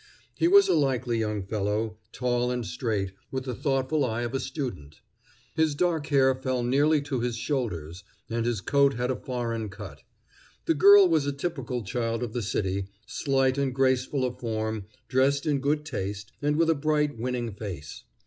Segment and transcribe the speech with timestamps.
[0.33, 4.39] He was a likely young fellow, tall and straight, with the thoughtful eye of a
[4.39, 4.99] student.
[5.55, 10.01] His dark hair fell nearly to his shoulders, and his coat had a foreign cut.
[10.65, 15.45] The girl was a typical child of the city, slight and graceful of form, dressed
[15.45, 18.03] in good taste, and with a bright, winning face.